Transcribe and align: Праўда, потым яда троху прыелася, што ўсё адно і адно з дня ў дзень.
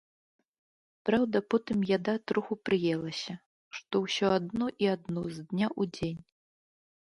Праўда, 1.09 1.37
потым 1.53 1.83
яда 1.97 2.15
троху 2.31 2.57
прыелася, 2.71 3.33
што 3.81 4.03
ўсё 4.07 4.27
адно 4.41 4.65
і 4.87 4.91
адно 4.97 5.21
з 5.37 5.47
дня 5.55 5.67
ў 5.79 5.97
дзень. 6.01 6.21